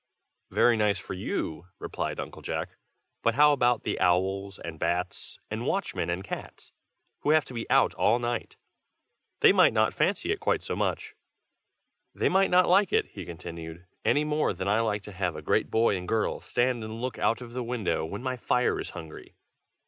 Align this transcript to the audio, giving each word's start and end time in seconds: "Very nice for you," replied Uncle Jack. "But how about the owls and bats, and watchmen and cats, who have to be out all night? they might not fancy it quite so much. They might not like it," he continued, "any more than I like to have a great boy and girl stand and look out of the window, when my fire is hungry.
"Very 0.49 0.77
nice 0.77 0.97
for 0.97 1.13
you," 1.13 1.67
replied 1.77 2.19
Uncle 2.19 2.41
Jack. 2.41 2.71
"But 3.21 3.35
how 3.35 3.53
about 3.53 3.83
the 3.83 3.99
owls 3.99 4.57
and 4.57 4.79
bats, 4.79 5.37
and 5.51 5.67
watchmen 5.67 6.09
and 6.09 6.23
cats, 6.23 6.71
who 7.19 7.29
have 7.29 7.45
to 7.45 7.53
be 7.53 7.69
out 7.69 7.93
all 7.93 8.17
night? 8.17 8.55
they 9.41 9.53
might 9.53 9.73
not 9.73 9.93
fancy 9.93 10.31
it 10.31 10.39
quite 10.39 10.63
so 10.63 10.75
much. 10.75 11.13
They 12.15 12.29
might 12.29 12.49
not 12.49 12.67
like 12.67 12.91
it," 12.91 13.09
he 13.11 13.25
continued, 13.25 13.85
"any 14.03 14.23
more 14.23 14.53
than 14.53 14.67
I 14.67 14.79
like 14.79 15.03
to 15.03 15.11
have 15.11 15.35
a 15.35 15.41
great 15.43 15.69
boy 15.69 15.95
and 15.95 16.07
girl 16.07 16.39
stand 16.39 16.83
and 16.83 16.99
look 16.99 17.19
out 17.19 17.39
of 17.39 17.53
the 17.53 17.63
window, 17.63 18.03
when 18.03 18.23
my 18.23 18.37
fire 18.37 18.79
is 18.79 18.89
hungry. 18.97 19.35